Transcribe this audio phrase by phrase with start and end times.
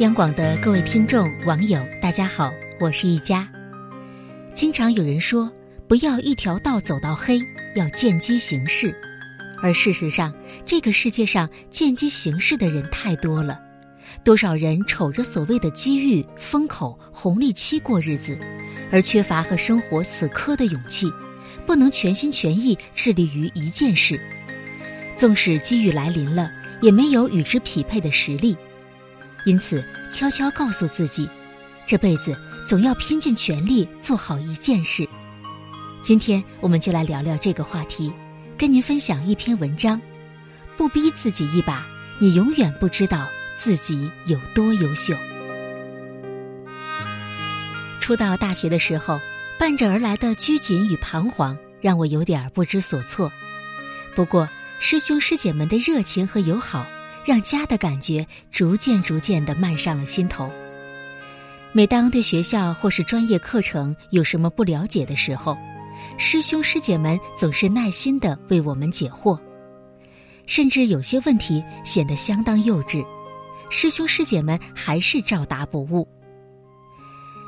[0.00, 3.48] 央广的各位听众、网友，大家好，我是一佳。
[4.52, 5.50] 经常有人说，
[5.88, 7.40] 不要一条道走到黑，
[7.74, 8.94] 要见机行事。
[9.62, 10.34] 而事实上，
[10.66, 13.58] 这个世界上见机行事的人太多了，
[14.22, 18.38] 多少人瞅着所谓的机遇、风口、红利期过日子，
[18.92, 21.10] 而缺乏和生活死磕的勇气，
[21.64, 24.20] 不能全心全意致力于一件事。
[25.16, 26.50] 纵使机遇来临了，
[26.82, 28.54] 也没有与之匹配的实力。
[29.46, 31.30] 因此，悄悄告诉自己，
[31.86, 32.36] 这辈子
[32.66, 35.08] 总要拼尽全力做好一件事。
[36.02, 38.12] 今天，我们就来聊聊这个话题，
[38.58, 40.02] 跟您分享一篇文章：
[40.76, 41.86] 不逼自己一把，
[42.18, 43.24] 你永远不知道
[43.56, 45.14] 自己有多优秀。
[48.00, 49.20] 初到大学的时候，
[49.60, 53.30] 伴着而来的拘谨与彷徨，让我有点不知所措。
[54.12, 54.48] 不过，
[54.80, 56.84] 师兄师姐们的热情和友好。
[57.26, 60.48] 让家的感觉逐渐逐渐的漫上了心头。
[61.72, 65.58] 每当对学校或是专业课程有什么不了解的时候，
[66.16, 69.38] 师兄师姐们总是耐心的为我们解惑，
[70.46, 73.04] 甚至有些问题显得相当幼稚，
[73.70, 76.06] 师兄师姐们还是照答不误。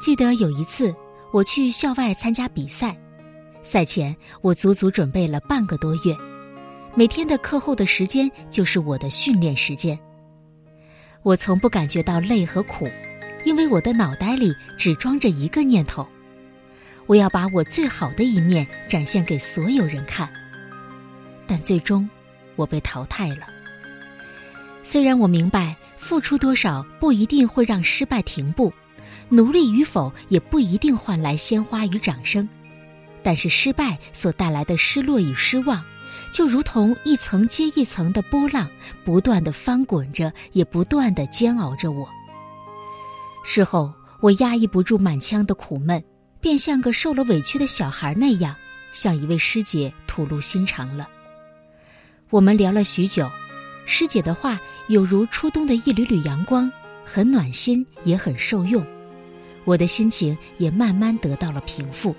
[0.00, 0.92] 记得有一次
[1.32, 2.98] 我去校外参加比赛，
[3.62, 6.16] 赛前我足足准备了半个多月。
[6.96, 9.98] 每天的课后的时间就是我的训练时间。
[11.22, 12.90] 我从不感觉到累和苦，
[13.44, 16.06] 因为我的脑袋里只装着一个念头：
[17.06, 20.28] 我要把我最好的一面展现给所有人看。
[21.46, 22.08] 但最终，
[22.56, 23.46] 我被淘汰了。
[24.82, 28.72] 虽然我明白付出多少不一定会让失败停步，
[29.28, 32.48] 努力与否也不一定换来鲜花与掌声，
[33.22, 35.84] 但是失败所带来的失落与失望。
[36.30, 38.68] 就如同一层接一层的波浪，
[39.04, 42.08] 不断的翻滚着，也不断的煎熬着我。
[43.44, 46.02] 事后，我压抑不住满腔的苦闷，
[46.40, 48.54] 便像个受了委屈的小孩那样，
[48.92, 51.08] 向一位师姐吐露心肠了。
[52.28, 53.28] 我们聊了许久，
[53.86, 56.70] 师姐的话有如初冬的一缕缕阳光，
[57.04, 58.84] 很暖心，也很受用。
[59.64, 62.14] 我的心情也慢慢得到了平复。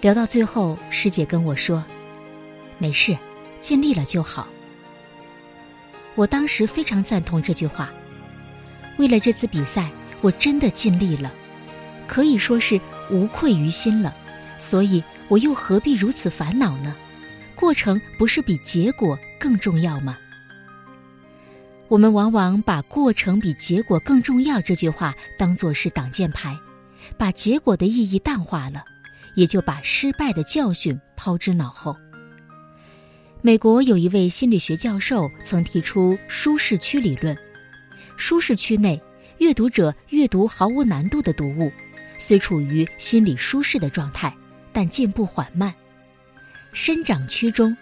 [0.00, 1.84] 聊到最后，师姐跟我说。
[2.78, 3.16] 没事，
[3.60, 4.48] 尽力了就好。
[6.14, 7.90] 我当时非常赞同这句话。
[8.96, 9.90] 为了这次比赛，
[10.20, 11.32] 我真的尽力了，
[12.06, 12.80] 可以说是
[13.10, 14.14] 无愧于心了。
[14.58, 16.96] 所以，我又何必如此烦恼呢？
[17.54, 20.18] 过程不是比结果更重要吗？
[21.86, 26.58] 我们往往把“过程比结果更重要”这句话当作是挡箭牌，
[27.16, 28.84] 把结果的意义淡化了，
[29.36, 31.96] 也就把失败的教训抛之脑后。
[33.40, 37.36] 美国有一位心理学教授曾提出舒适区理论：
[38.16, 39.00] 舒适区内，
[39.38, 41.70] 阅读者阅读毫无难度的读物，
[42.18, 44.34] 虽处于心理舒适的状态，
[44.72, 45.72] 但进步缓慢；
[46.72, 47.76] 生长区中，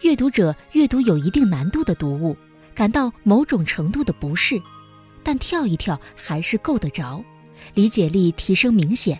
[0.00, 2.34] 阅读者阅读有一定难度的读物，
[2.74, 4.58] 感到某种程度的不适，
[5.22, 7.22] 但跳一跳还是够得着，
[7.74, 9.14] 理解力提升明显；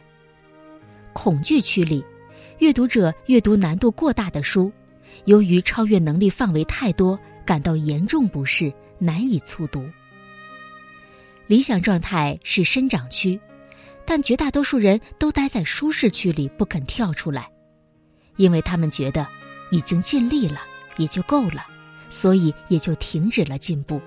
[1.12, 2.03] 恐惧区里，
[2.60, 4.72] 阅读者阅读难度过大的书。
[5.24, 9.84] 由于超越能力范围太多，感到严重不适，难以促读。
[11.46, 13.38] 理想状态是生长区，
[14.04, 17.48] 但绝大多数人都待在舒适区里不肯跳出来，
[18.36, 19.26] 因为他们觉得
[19.70, 20.60] 已经尽力了
[20.96, 21.66] 也就够了，
[22.08, 24.00] 所以也就停止了进步。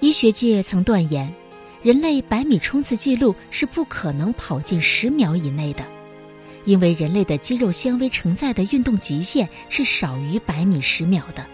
[0.00, 1.32] 医学界曾断言，
[1.82, 5.84] 人类百米冲刺记录是不可能跑进十秒以内的。
[6.64, 11.44] 因为人类的肌肉纤维承载的运动极限是少于百米十秒的。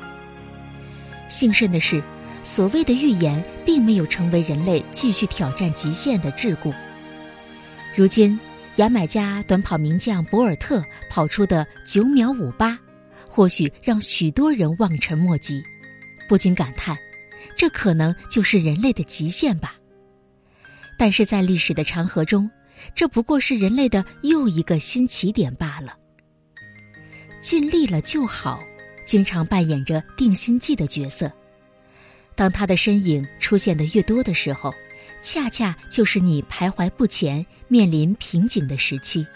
[1.28, 2.02] 幸甚的是，
[2.42, 6.72] 所谓的预言并没有成为人类继续挑战极限的桎梏。
[7.94, 8.38] 如今，
[8.76, 12.78] 牙买加短跑名将博尔特跑出的九秒五八，
[13.28, 15.62] 或许让许多人望尘莫及，
[16.28, 16.96] 不禁感叹：
[17.56, 19.74] 这可能就是人类的极限吧。
[20.96, 22.50] 但是在历史的长河中，
[22.94, 25.96] 这不过是人类的又一个新起点罢了。
[27.40, 28.60] 尽力了就好，
[29.06, 31.30] 经常扮演着定心剂的角色。
[32.34, 34.72] 当他的身影出现的越多的时候，
[35.22, 39.26] 恰恰就是你徘徊不前、面临瓶颈的时期。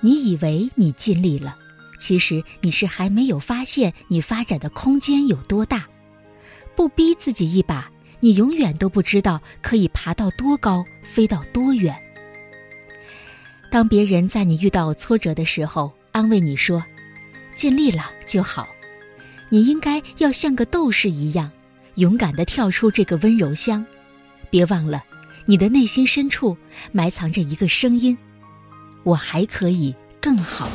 [0.00, 1.56] 你以为你尽力了，
[1.98, 5.86] 其实你是还没有发现你发展的空间有多大。
[6.74, 11.94] 不逼自己一把，你永远都不知道可以爬到多高，飞到多远。
[13.72, 16.84] 当别人在你遇到挫折的时候安慰你说
[17.56, 18.68] ：“尽力了就好。”
[19.48, 21.50] 你应该要像个斗士一样，
[21.94, 23.82] 勇敢的跳出这个温柔乡，
[24.50, 25.02] 别忘了，
[25.46, 26.54] 你的内心深处
[26.92, 28.16] 埋藏着一个声音，
[29.04, 30.68] 我还可以更好。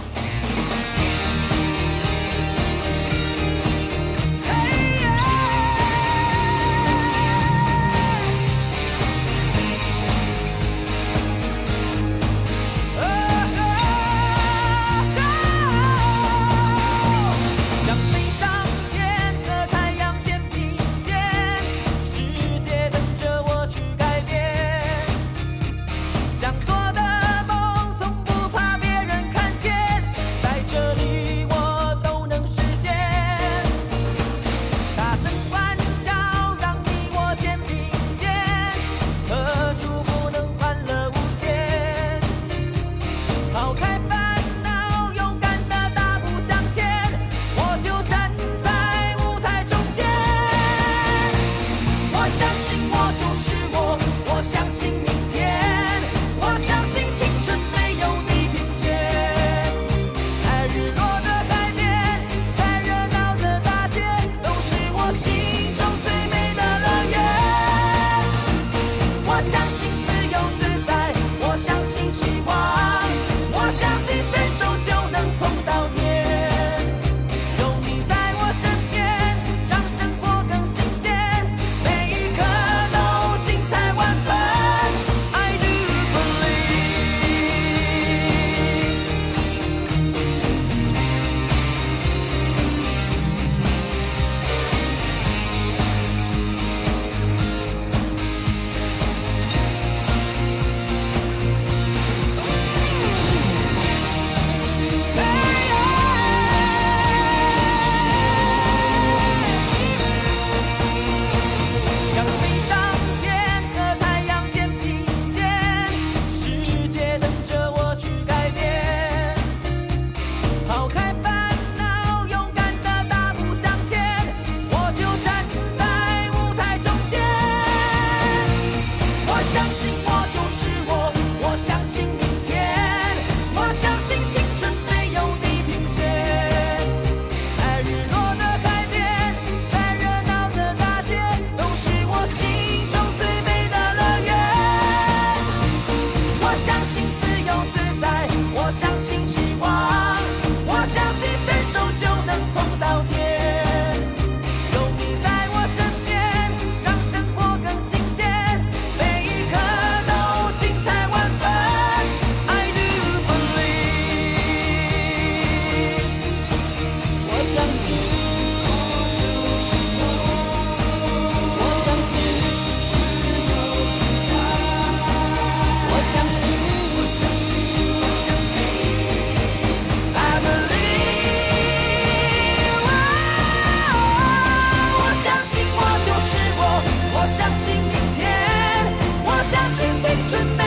[190.29, 190.66] 准备